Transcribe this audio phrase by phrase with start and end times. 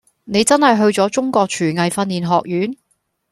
[0.23, 2.75] 你真係去咗中國廚藝訓練學院？